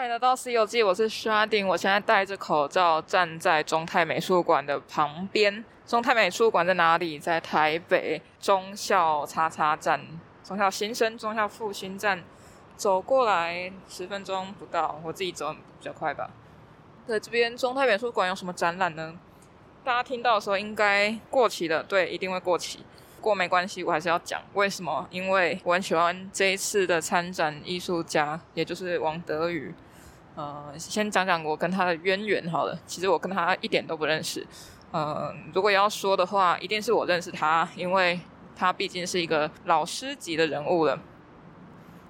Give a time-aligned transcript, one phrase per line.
[0.00, 5.62] 欢迎来到《西游记》，我是 Sharding，我现在戴着口罩站在中泰美术馆的旁边。
[5.86, 7.18] 中泰美术馆在哪里？
[7.18, 10.00] 在台北中校叉叉站、
[10.42, 12.24] 中校新生、中校复兴站，
[12.78, 16.30] 走过来十分钟不到，我自己走比较快吧。
[17.06, 19.14] 在这边中泰美术馆有什么展览呢？
[19.84, 22.78] 大家听到的时候应该过期了，对，一定会过期。
[23.16, 25.06] 不过没关系，我还是要讲为什么？
[25.10, 29.74] 因为我很喜欢这一次的参展艺术家，也就是王德宇。
[30.34, 32.78] 呃，先讲讲我跟他的渊源好了。
[32.86, 34.46] 其实我跟他一点都不认识。
[34.92, 38.18] 呃，如果要说的话，一定是我认识他，因为
[38.56, 40.98] 他毕竟是一个老师级的人物了。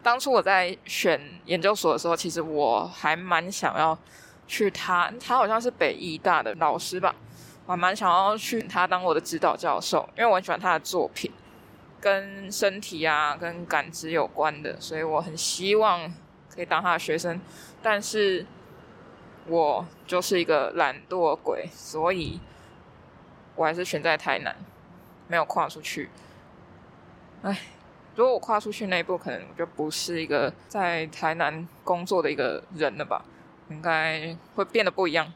[0.03, 3.99] 当初我在选研究所的时候，其实我还蛮想要
[4.47, 7.15] 去他，他好像是北艺大的老师吧。
[7.67, 11.31] 我还蛮想要去他当我的指导教授，因为我很喜欢他的作品，
[12.01, 16.11] 跟身体啊、跟感知有关的，所以我很希望
[16.61, 17.41] 可以当他的学生。
[17.81, 18.45] 但是，
[19.47, 22.39] 我就是一个懒惰鬼，所以
[23.57, 24.55] 我还是选在台南，
[25.27, 26.11] 没有跨出去。
[27.41, 27.59] 哎，
[28.15, 33.25] 如果我跨出去那一步，可能我就不是一个在台南工作的一个人了吧？
[33.71, 35.33] 应该会变得不一样。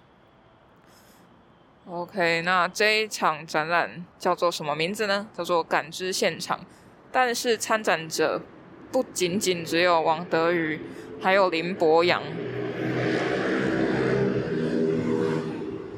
[1.86, 5.26] OK，那这一场展览叫做什么名字呢？
[5.34, 6.60] 叫做“感知现场”。
[7.10, 8.42] 但是参展者
[8.94, 10.80] 不仅仅只有王德宇，
[11.20, 12.22] 还有林博洋。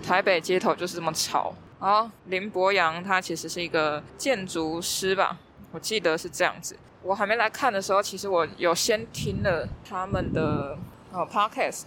[0.02, 1.52] 台北街头就是这么吵。
[1.78, 5.36] 好，林博洋他其实是一个建筑师吧？
[5.72, 6.74] 我记得是这样子。
[7.02, 10.78] 我还没来看的时候，其实我有先听了他们的
[11.12, 11.82] 呃 Podcast。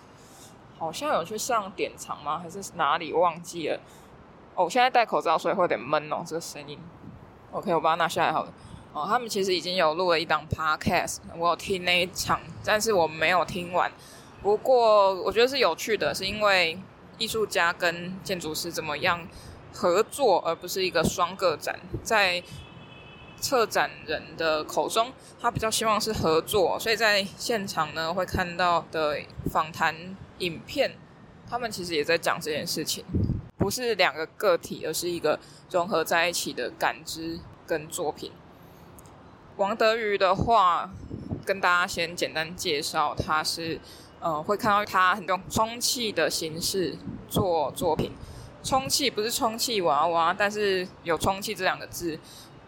[0.77, 2.37] 好像有去上典藏吗？
[2.37, 3.11] 还是哪里？
[3.13, 3.79] 忘记了。
[4.53, 6.77] 哦，我现在戴口罩，所以会有点闷哦，这个声音。
[7.49, 8.53] OK，我把它拿下来好了。
[8.93, 13.91] 哦，他们其实已经有录了一档 Podcast，我有听那一场，但是我没有听完。
[14.41, 16.79] 不过我觉得是有趣的，是因为
[17.17, 19.27] 艺术家跟建筑师怎么样
[19.73, 21.79] 合作，而不是一个双个展。
[22.03, 22.41] 在
[23.39, 29.19] 策展人的口中，他比较希望是合作，所以在现场呢会看到的
[29.51, 29.95] 访谈。
[30.39, 30.95] 影片，
[31.49, 33.03] 他们其实也在讲这件事情，
[33.57, 35.37] 不是两个个体，而是一个
[35.69, 38.31] 融合在一起的感知跟作品。
[39.59, 40.89] 王德瑜的话，
[41.45, 43.77] 跟大家先简单介绍，他是
[44.21, 46.95] 呃会看到他很用充气的形式
[47.27, 48.13] 做作品，
[48.63, 52.17] 充气不是充气娃娃，但是有充气这两个字，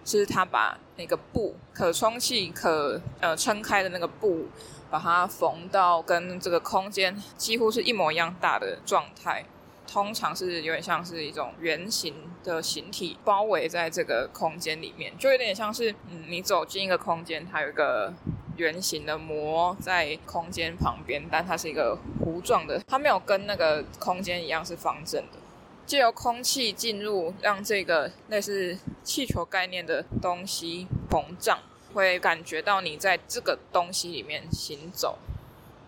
[0.04, 4.48] 是他把那个布可充气可呃撑开的那个布。
[4.90, 9.46] 把它缝到跟这个空间几乎是一模一样大的状态，
[9.92, 12.14] 通常是有点像是一种圆形
[12.46, 18.14] 的形体包围在这个空间里面，就有点像是嗯，你走进一个空间，它有一个
[18.56, 25.40] 圆形的膜在空间旁边，但它是一个弧状的，它没有跟那个空间一样是方正的，
[25.86, 31.60] 借由空气进入，让这个类似气球概念的东西膨胀。
[31.94, 35.20] 会感觉到你在这个东西里面行走。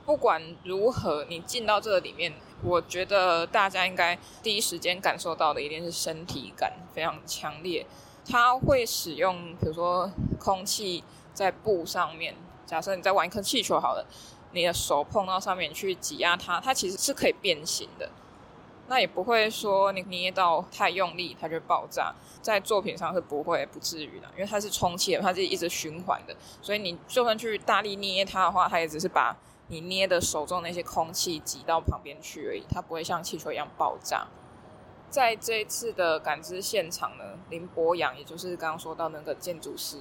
[0.05, 7.85] 不管如何，你进到这个里面，我觉得大家应该第一时间感受到的一定是身体感非常强烈。
[8.25, 10.09] 它会使用，比如说
[10.39, 11.03] 空气
[11.33, 12.33] 在布上面。
[12.65, 14.05] 假设你在玩一颗气球好了，
[14.53, 18.09] 你的手碰到上面去挤压它，它其实是可以变形的。
[18.87, 22.13] 那也不会说你捏到太用力，它就爆炸。
[22.41, 29.35] 在作品上是不会不至于的，因为它是充气的，它是一直循环的，所以你就算去大力捏它的话，它也只是把
[29.73, 34.27] 你捏的手中那些空气挤到旁边去而已，它不会像气球一样爆炸。
[35.09, 39.97] 在这一次的感知现场呢，林博洋，也就是刚刚说到那个建筑师，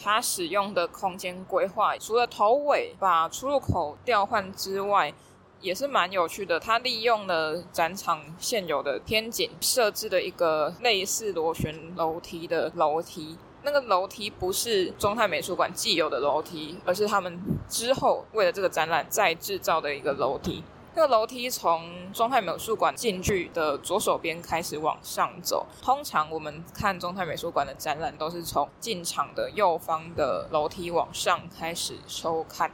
[0.00, 5.12] 他使用的空间规划，除了头尾把出入口调换之外，
[5.60, 13.36] 也是蛮有趣的，他利用了展场现有的天井，设置了一个类似螺旋楼梯的楼梯。
[13.64, 20.62] 那个楼梯不是中泰美术馆既有的楼梯，而是他们之后为了这个展览再制造的一个楼梯。
[20.94, 25.66] 那个楼梯从中泰美术馆进去的左手边开始往上走。
[25.80, 32.70] 通常我们看中泰美术馆的展览都是从进场的右方的楼梯往上开始收看。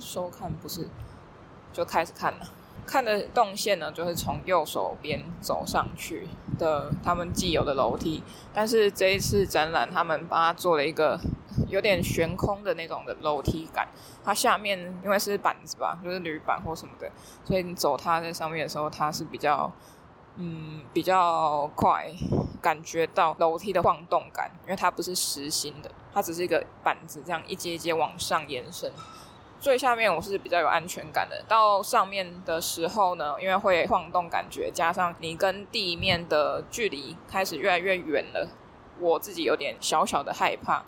[0.00, 0.88] 收看不是。
[1.70, 2.46] 就开始看了，
[2.88, 6.26] 看的动线呢，就是从右手边走上去
[6.58, 8.22] 的他们既有的楼梯，
[8.54, 11.20] 但是这一次展览，他们把它做了一个
[11.68, 13.86] 有点悬空的那种的楼梯感。
[14.24, 17.10] 它下面因为是板子吧，就是铝板或什么的，
[17.44, 19.70] 所以你走它在上面的时候，它是比较
[20.36, 22.10] 嗯比较快，
[22.62, 28.90] 感觉到楼梯的晃动感，因为它不是实心的，它只是一个板子，这样一阶一阶往上延伸。
[29.60, 38.48] 最下面我是比较有安全感的，到上面的时候呢，因为会晃动感觉，加上你跟地面的距离开始越来越远了，
[39.00, 40.84] 我自己有点小小的害怕，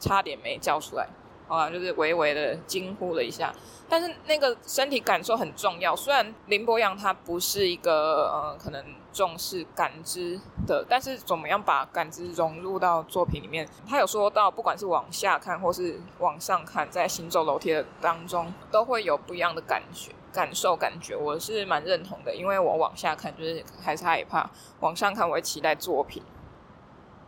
[0.00, 1.08] 差点没叫出来。
[1.48, 3.50] 啊，就是微微的惊呼了一下，
[3.88, 5.96] 但是那个身体感受很重要。
[5.96, 8.84] 虽然林博洋他不是一个呃可能
[9.14, 10.38] 重视感知
[10.68, 13.66] 的，但是怎么样把感知融入到作品里面？
[13.88, 21.16] 他有说到，不管是往下看或是往上看，在行走楼梯的当中，都会有不一样的感觉、感受、感觉。
[21.16, 24.48] 我是蛮认同的，因为我往下看就是还是害怕，
[24.80, 26.22] 往上看我会期待作品。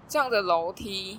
[0.06, 1.18] 这样的楼梯。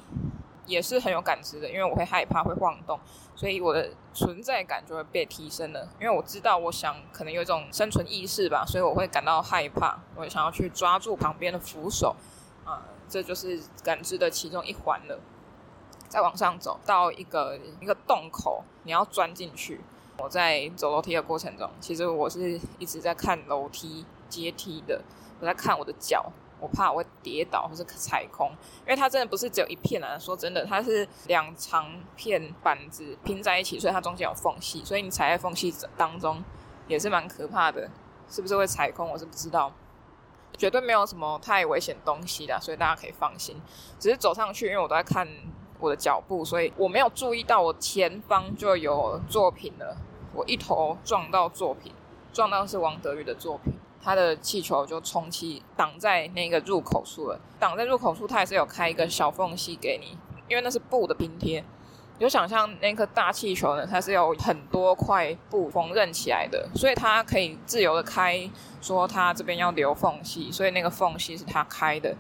[0.68, 2.98] 也是很有感知的，因为我会害怕会晃动，
[3.42, 5.90] 所以我的存在感就会被提升了。
[6.00, 12.16] 因为我知道，我想可能有一种生存意识吧，所以我会感到害怕，我想要去抓住旁边的扶手，
[12.64, 15.20] 啊、这就是感知的其中一环了。
[16.08, 19.82] 再往上走到一个一个洞口，你要钻进去。
[20.20, 25.02] 我在走楼梯的过程中，其实我是一直在看楼梯阶梯的，
[25.40, 26.32] 我在看我的脚。
[26.62, 28.50] 我怕我会跌倒或是踩空，
[28.82, 30.18] 因为它真的不是只有一片啊。
[30.18, 36.42] 说真的，它是两长片板子拼在一起，所以它中间有缝隙，所以你踩在缝隙当中
[36.88, 37.90] 也是蛮可怕的。
[38.30, 39.10] 是不是会踩空？
[39.10, 39.74] 我是不知道，
[40.58, 43.60] 绝对没有什么太危险东西的，所以大家可以放心。
[44.00, 45.28] 只是走上去，因为我都在看
[45.80, 49.98] 我的脚步，所以我没有注意到我前方就有作品了。
[50.34, 51.92] 我一头撞到作品，
[52.32, 53.74] 撞到是王德宇的作品。
[54.04, 60.18] 它的气球就充气挡在那个入口处了，挡在入口处，它也是有开一个小缝隙给你，
[60.48, 61.64] 因为那是布的拼贴。
[62.18, 68.48] 你就想象那颗大气球呢，它是有很多块布缝纫起来的，所以它可以自由的开，
[68.80, 72.16] 说它这边要留缝隙，所以那个缝隙是它开的。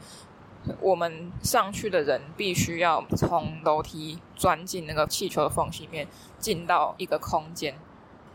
[0.80, 6.08] 我们上去的人必须要从楼梯钻进那个气球的缝隙里面，
[6.40, 7.76] 进到一个空间。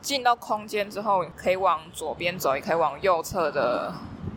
[0.01, 3.93] 进到空间之后，可以往左边走，也可以往右侧的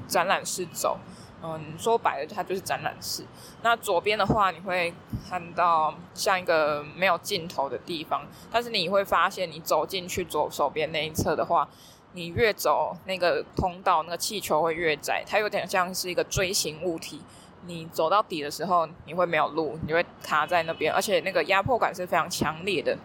[0.08, 0.98] 展览室走。
[1.42, 3.24] 嗯，说白了，它就是展览室。
[3.62, 4.94] 那左边的话，你会
[5.30, 11.66] 看到像一个没有尽头的地方，但是你会发现，你走进去左手边那一侧的话，
[12.12, 17.22] 你越走那个通道，那个气球会越窄，它有点像是一个锥形物体。
[17.66, 22.98] 你走到底的时候，你会没有路，你会卡在那边，而且那个压迫感是非常强烈的。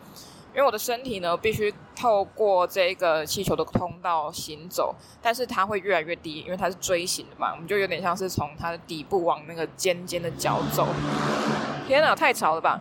[0.54, 10.86] 因为我的身体呢，必须透过这个气球的通道行走，但是它会越来越低，因为它是锥形的嘛，我们就有点像是从它的底部往那个尖尖的角走。
[11.88, 12.80] 天哪，太潮了吧！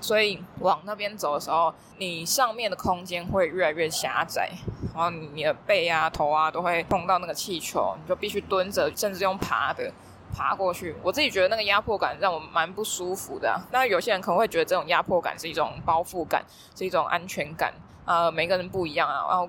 [0.00, 4.50] 所以往那边走的时候，你上面的空间会越来越狭窄，
[4.92, 9.92] 然后你的背啊、头啊都会碰到那个气球，你就必须蹲着，甚至用爬的。
[10.34, 13.60] 爬过去，我自己觉得那个压迫感让我蛮不舒服的啊。
[13.72, 16.44] 那有些人可能会觉得这种压迫感是一种包覆感，
[16.74, 17.72] 是一种安全感。
[18.04, 19.26] 呃，每个人不一样啊。
[19.28, 19.48] 然后，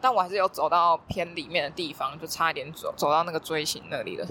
[0.00, 4.26] 但我还是有走到偏里面的地方，就差一点走走到那个锥形那里了。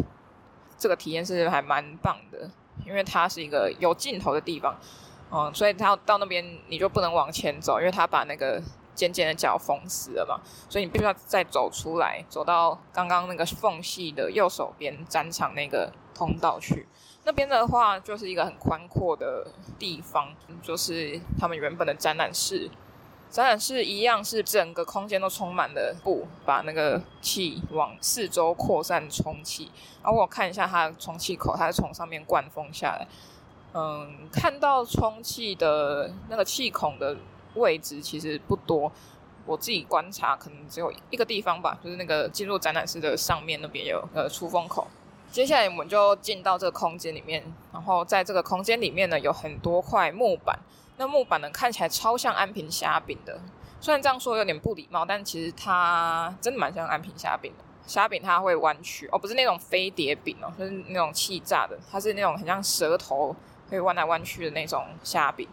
[0.78, 2.50] 这个体验是还蛮棒的，
[2.86, 4.76] 因为它是一个有尽头的地方。
[5.32, 8.62] 嗯，所以它到那边你就不能往前走，因为它把那个。
[8.94, 16.88] 尖尖的角封死了嘛，所以你必须要再走出来，走到刚刚那个缝隙的右手边展场那个通道去。
[17.24, 22.70] 那边的话就是一个很宽阔的地方，就是他们原本的展览室。
[23.30, 29.72] 展览室一样是整个空间都充满了布，把那个气往四周扩散充气。
[30.04, 33.08] 然后我看一下它的充气口，它是从上面灌风下来。
[33.74, 37.16] 嗯，看到充气的那个气孔的。
[37.56, 38.92] 位置其实不多，
[39.46, 44.88] 我自己观察可能只有一个地方吧，就是那个进入展览室的上面那边有呃出风口。
[45.32, 50.60] 接下来我们就进到这个空间里面，然后在这个空间里面呢，有很多块木板，
[50.98, 53.40] 那木板呢看起来超像安平虾饼的，
[53.80, 57.64] 虽然这样说有点不礼貌，但其实它真的蛮像安平虾饼的。
[57.88, 63.36] 虾饼它会弯曲哦，不是那种飞碟饼哦，就是那种气炸的，它是那种很像舌头
[63.70, 65.48] 会弯来弯去的那种虾饼。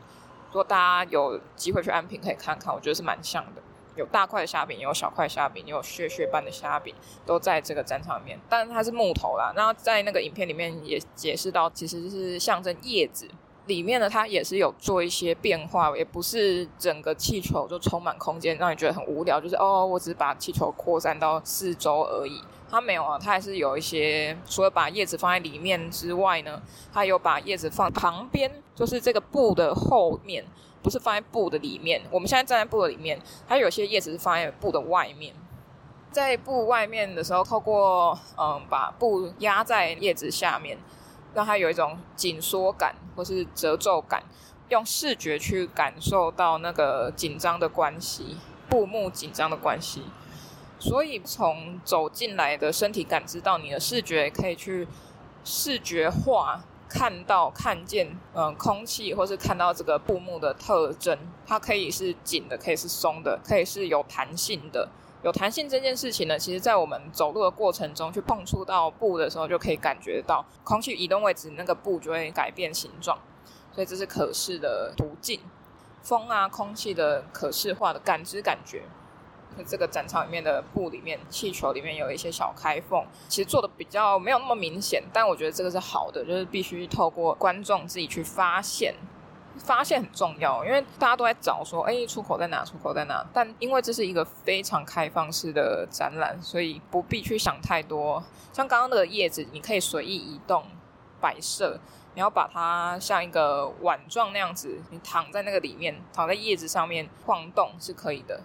[0.48, 3.62] 如果大家有机会去安平，可以看看，我觉得是蛮像的。
[3.96, 6.94] 有大块的虾饼，也有小块虾饼，也有屑屑般的虾饼，
[7.26, 8.38] 都在这个展场里面。
[8.48, 13.28] 但是它是木头啦，那在那个影片里面也解释到，其实是象征叶子。
[13.68, 19.40] 里面呢，它也是有做一些变化，也不是整个气球就充满空间，让你觉得很无聊。
[19.40, 22.42] 就是哦，我只是把气球扩散到四周而已。
[22.70, 26.60] 它没有啊，它还是有一些，除了把叶子放在里面之外呢，
[26.92, 30.44] 它有把叶子放旁边，就是这个布的后面，
[30.82, 32.02] 不是放在布的里面。
[32.10, 35.34] 我们现在站在布的里面，它有些叶子是放在布的外面。
[36.10, 40.76] 在布外面的时候，透过嗯把布压在叶子下面，
[41.38, 44.24] 让它有一种紧缩感或是褶皱感。
[44.70, 48.36] 用视觉去感受到那个紧张的关系，
[48.68, 50.02] 布幕紧张的关系。
[50.80, 54.88] 所以从走进来的身体感知到你的视觉，可以去
[55.44, 61.16] 视觉化看到、看见，嗯，空气或是看到这个布幕的特征。
[61.46, 64.88] 它可以是紧的，可以是松的，可以是有弹性的。
[65.22, 73.18] 有弹性这件事情呢，其实在我们走路的过程中，去碰触到布的时候，就可以感觉到空气移动位置，那个布就会改变形状。
[73.72, 75.40] 所以这是可视的途径，
[76.02, 78.82] 风啊，空气的可视化的感知感觉。
[79.66, 88.94] 这个展场里面的布里面，气球里面有一些小开缝，其实做的比较没有那么明显，但我觉得这个是好的，就是必须透过观众自己去发现。
[89.58, 92.64] 发现很重要，因为大家都在找说，哎，出口在哪？
[92.64, 93.24] 出口在哪？
[93.32, 98.22] 但因为这是一个非常开放式的展览，所以不必去想太多。
[98.52, 100.64] 像刚刚那个叶子，你可以随意移动、
[101.20, 101.78] 摆设。
[102.14, 108.40] 你要把它像一个碗状那样子，你躺在那个里面，躺在叶子上面晃动是可以的。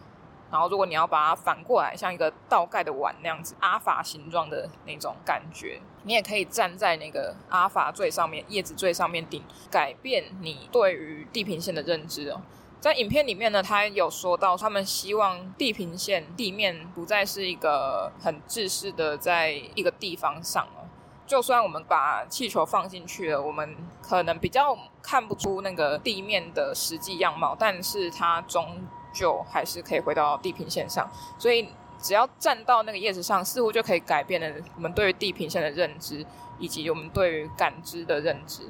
[0.54, 9.42] 然后，如果你要把它反过来，像一个倒盖的碗那样子，阿法形状的那种感觉，你也可以站在那个阿法最上面，叶子最上面顶，
[9.72, 12.40] 改变你对于地平线的认知哦。
[12.80, 20.86] 在影片里面呢，他有说到，他们希望地平线地面不再是一个很制式的，在一个地方上哦。
[21.26, 28.84] 就算我们把气球放进去了，我们可能比较看不出那个地面的实际样貌，但是它终。
[29.14, 36.26] 就还是可以回到地平线上，所以只要站到那个叶子上，似乎就可以改变了我们对于地平线的认知，
[36.60, 38.64] 以及我们对于感知的认知。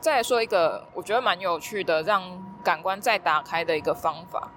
[0.00, 2.22] 再来说一个我觉得蛮有趣的，让
[2.62, 4.50] 感官再打开的一个方法。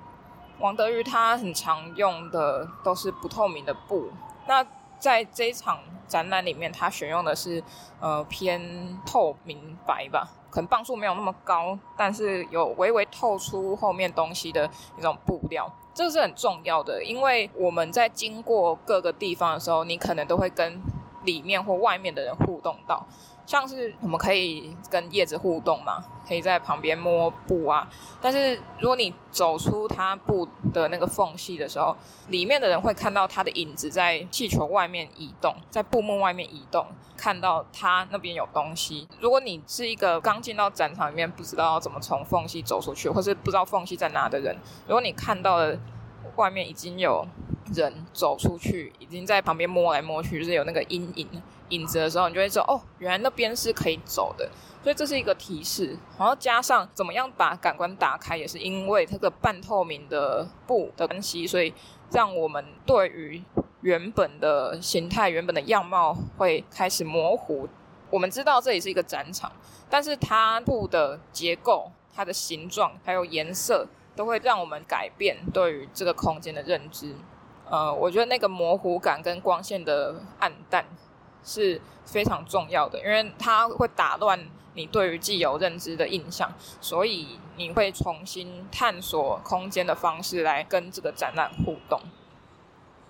[0.59, 4.09] 王德玉他很常用的都是不透明的布，
[4.47, 4.65] 那
[4.99, 7.63] 在这一场展览里面，他选用的是
[7.99, 10.27] 呃偏透明白吧。
[10.49, 20.81] 可能磅数没有那么高，但是有微微透出后面东西的一种布料，这是很重要的，因为我们在经过各个地方的时候，你可能都会跟
[21.27, 23.05] 里面或外面的人互动到。
[23.45, 27.87] 像是我们可以跟叶子互动嘛，可以在旁边摸布啊。
[28.21, 31.95] 但是如果你走出它布的那个缝隙的时候，
[32.27, 39.07] 里面的人会看到它的影子在气球外面移动，在布幕外面移动，看到它那边有东西。
[39.21, 44.53] 如果你是一个刚进到展场里面，不知道怎么从缝隙走出去，或是不知道缝隙在哪的人，
[44.87, 45.79] 如果你看到了
[46.35, 47.25] 外面已经有
[47.73, 51.27] 人走出去，已经在旁边摸来摸去，就是有那个阴影。
[51.69, 54.49] 影子的时候，你就会说哦，原来那边是可以走的，
[54.81, 55.97] 所以这是一个提示。
[56.17, 61.73] 然后加上怎么样把感官打开，也是因为这个半透明的布的关系，所以
[62.09, 63.43] 让我们对于
[63.81, 67.67] 原本的形态、原本的样貌会开始模糊。
[68.09, 69.51] 我们知道这里是一个展场，
[69.89, 73.85] 但是它布的结构、它的形状还有颜色，
[74.17, 77.15] 都会让我们改变对于这个空间的认知。
[77.69, 80.83] 呃，我觉得那个模糊感跟光线的暗淡。
[81.43, 84.37] 是非常重要的，因为它会打乱
[84.73, 92.01] 你对于既有认知的印象，所以你会重新探索空间的方式来跟这个展览互动。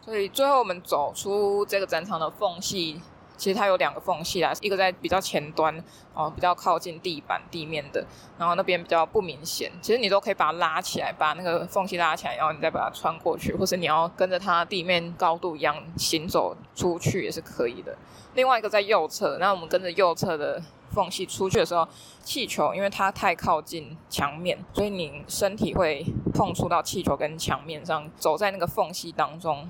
[0.01, 3.01] 所以最后我们走出这个展场的缝隙。
[3.37, 5.73] 其实它有两个缝隙啦，一个在比较前端，
[6.13, 8.03] 哦，比较靠近地板地面的，
[8.37, 9.71] 然后那边比较不明显。
[9.81, 17.95] 其实你都可以把它拉起来，把那个缝隙拉起来，然后你再把它穿过去，或是你要跟着它地面高度一样行走出去也是可以的。
[18.33, 21.87] 另外一个在右侧，那我们跟着右侧的缝隙出去的时候，
[22.23, 29.67] 气球因为它太靠近墙面，所以你身体会碰触到气球跟墙面上，走在那个缝隙当中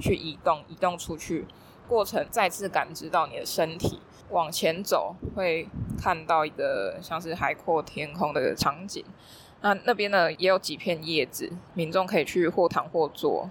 [0.00, 1.46] 去移动，移动出去。
[1.88, 4.00] 过程再次感知到你的身体
[4.30, 9.04] 往前走，会看到一个像是海阔天空的场景。
[9.60, 13.48] 那那边呢也有几片叶子，民众可以去或躺或坐。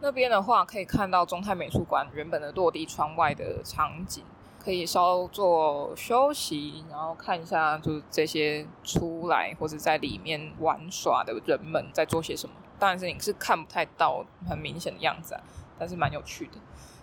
[0.00, 4.24] 那边的话可以看到中泰美术馆原本的落地窗外的场景，
[4.58, 12.54] 可以稍作休息，然后看一下就是这些出来或者在里面玩耍的人们在做些什么。
[12.78, 15.40] 当然是你是看不太到很明显的样子啊，
[15.78, 16.58] 但是蛮有趣的。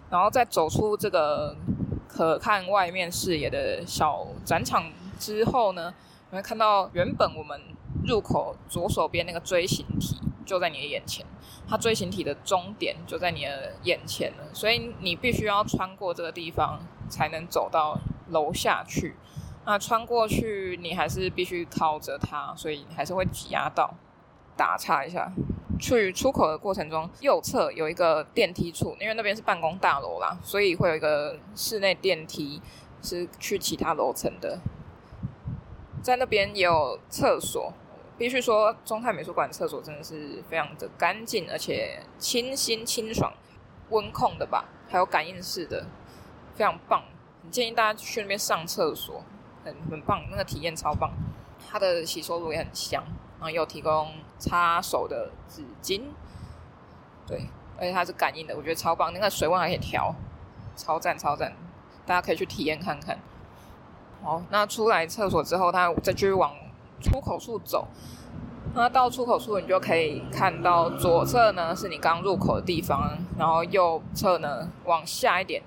[0.10, 1.56] 然后再走出这个
[2.08, 5.94] 可看外面视野的小展场之后呢，
[6.32, 7.62] 你会看到原本我们
[8.06, 11.26] 入口左手边那个锥形体就在你的眼前，
[11.68, 18.00] 它锥形体的终点就在你的眼前了，所以你必须要穿过这个地方才能走到
[18.30, 19.16] 楼下去。
[19.66, 23.94] 那穿过去你还是必须靠着它，所以还是会挤压到。
[24.58, 25.32] 打岔一下。
[25.80, 32.62] 去出口的过程中，右侧有一个电梯处，因为那边是办公大楼啦，所以会有一个室内电梯
[33.02, 34.60] 是去其他楼层的。
[36.04, 37.74] 在那边也有厕所，
[38.18, 43.34] 必须说中泰美术馆厕所真的是非常的干净，而且清新清爽、
[43.90, 45.86] 温控的吧，还有感应式的，
[46.56, 47.04] 非常棒。
[47.42, 49.24] 很建议大家去那边上厕所，
[49.64, 51.12] 很很棒，那个体验超棒。
[51.70, 53.04] 它的洗手乳也很香，
[53.40, 56.02] 然后有提供擦手的纸巾，
[57.26, 59.14] 对，而且它是感应的，我觉得超棒。
[59.14, 60.14] 那个水温还可以调，
[60.76, 61.56] 超赞超赞，
[62.06, 63.18] 大家可以去体验看看。
[64.22, 66.54] 好，那出来厕所之后，他再继续往
[67.02, 67.88] 出口处走。
[68.76, 75.64] 那到出口处，你就可以看到左侧呢是你刚入口的地方，然后右侧呢往下一点，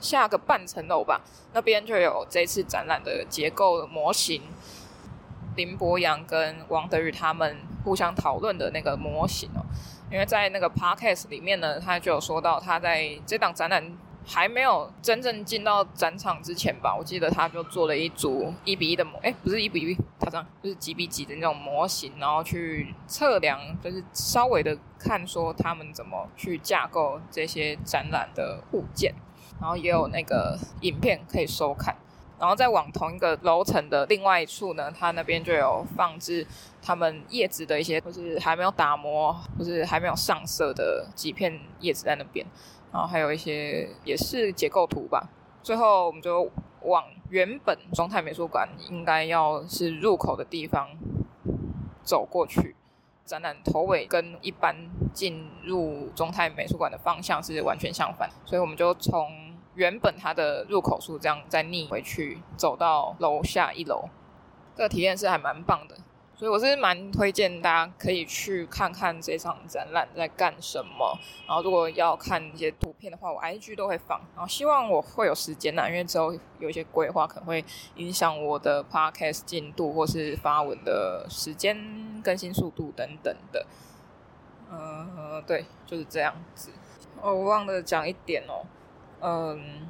[0.00, 1.20] 下个半层楼吧，
[1.52, 4.42] 那边就有这次展览的结构模型。
[5.60, 9.60] 林博洋跟王德宇他们互相讨论的那个模型哦，
[10.10, 13.92] 因为在那个 podcast 里面呢，他就有说到他在这档展览。
[14.22, 29.14] 还没有真正进到展场之前吧，我记得他就做了一组一比一的模，哎，不是一比一，他这样就是几比几的那种模型，然后去测量，就是稍微的看说他们怎么去架构这些展览的物件，
[29.58, 31.96] 然后也有那个影片可以收看，
[32.40, 36.46] 然后再往同一个楼层的另外一处呢，它那边就有放置
[36.82, 42.44] 他们叶子的一些，就是还没有打磨，就是还没有上色的几片叶子在那边。
[42.90, 45.28] 然后还有一些也是结构图吧。
[45.62, 46.50] 最后我们就
[46.82, 50.88] 往原本中泰美术馆应该要是入口的地方
[52.02, 52.74] 走过去。
[53.26, 54.74] 展览头尾跟一般
[55.12, 64.08] 进入中泰美术馆的方向是完全相反，所以我们就从原本它的入口处这样再逆回去，走到楼下一楼。
[64.76, 65.96] 这个体验是还蛮棒的。
[66.36, 71.14] 所以我是蛮推荐大家可以去看看这场展览在干什么。
[71.46, 74.18] 然后如果要看一些图片的话，我 IG 都会放。
[74.34, 77.62] 然后希望我会有时间呐，因为之后有一些规划可能会
[77.96, 83.66] 影响我的 Podcast 进度或是发文的时间、更新速度等等的。
[84.72, 86.70] 嗯，对，就是这样子。
[87.20, 88.64] 哦，我忘了讲一点哦。
[89.20, 89.88] 嗯，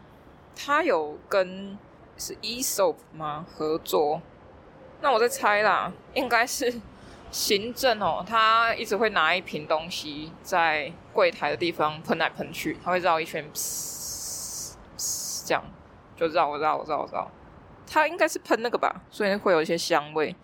[0.56, 1.78] 他有跟
[2.16, 4.20] 是 ESOP 吗合作？
[5.00, 6.80] 那我在猜啦，应该是
[7.30, 13.48] 行政哦，他一直会拿一瓶东西在柜台的地方喷来喷去，他会绕一圈，
[15.46, 15.62] 这样
[16.16, 17.30] 就绕绕绕绕，
[17.86, 20.34] 他应该是喷那个吧，所以会有一些香味。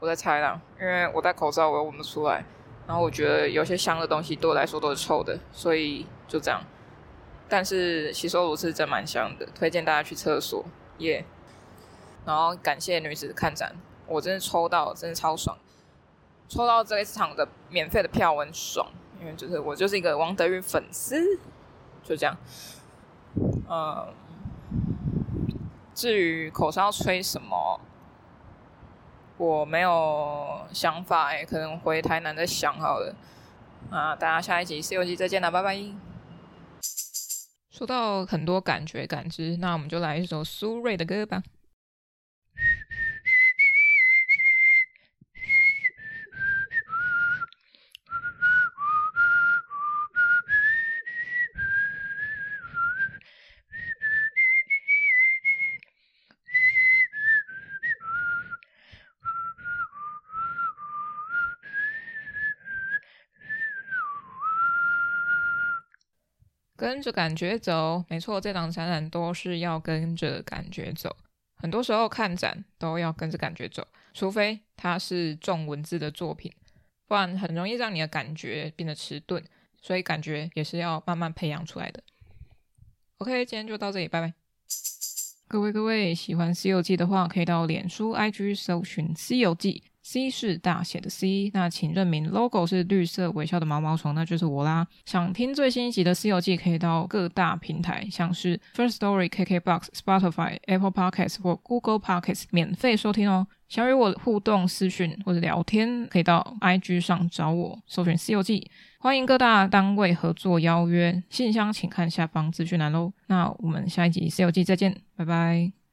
[0.00, 2.44] 我在猜啦，因为我戴口罩，我又闻不出来。
[2.86, 6.60] 然后我觉得有些香的东西对我来说都是臭的，所以就这样。
[7.54, 10.64] 但是洗手乳是真蛮香的，推荐大家去厕所
[10.98, 11.24] 耶。
[12.26, 13.76] 然后感谢女子看展。
[14.08, 15.56] 我真的抽到，真的超爽！
[16.48, 18.88] 抽到这一场的免费的票，我很爽，
[19.20, 21.38] 因为就是我就是一个王德宇粉丝，
[22.02, 22.36] 就这样。
[23.70, 24.12] 嗯，
[25.94, 27.78] 至于口哨吹什么，
[29.36, 33.14] 我没有想法诶，可能回台南再想好了。
[33.92, 35.78] 啊，大家下一集《西游记》再见了，拜拜。
[37.76, 41.42] 说到很多感觉感知，那我们就来一首苏芮的歌吧。
[66.94, 71.16] 跟着感觉走，没错，这档展览都是要跟着感觉走。
[71.56, 76.52] 很多时候看展都要跟着感觉走，除非它是重文字的作品，
[77.08, 79.42] 不然很容易让你的感觉变得迟钝。
[79.82, 82.00] 所以感觉也是要慢慢培养出来的。
[83.18, 84.32] OK，今天就到这里，拜拜。
[85.48, 89.82] 各位各位，喜欢《西游记》的话，可以到脸书、IG 搜寻《西游记》。
[90.04, 94.86] C 是大写的 C，那请认明 logo 是绿色微笑的毛毛虫，那就是我啦。
[95.06, 103.46] 想听最新一集的《西游记》，可以到各大平台，像是 First Story、KKBox、Spotify、Apple Podcasts 或 Google Podcasts 免费收听哦。
[103.66, 108.60] 想与我互动私讯或者聊天，可以到 IG 上找我，搜寻《西游记》。
[109.00, 113.10] 欢迎各大单位合作邀约，信箱请看下方资讯栏喽。
[113.26, 115.83] 那我们下一集《西游记》再见，拜拜。